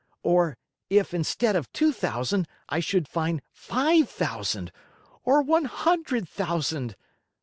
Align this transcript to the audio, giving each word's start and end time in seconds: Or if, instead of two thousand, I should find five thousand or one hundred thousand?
Or 0.23 0.57
if, 0.89 1.13
instead 1.13 1.55
of 1.55 1.71
two 1.71 1.93
thousand, 1.93 2.47
I 2.67 2.79
should 2.79 3.07
find 3.07 3.43
five 3.51 4.09
thousand 4.09 4.71
or 5.23 5.43
one 5.43 5.65
hundred 5.65 6.27
thousand? 6.27 6.95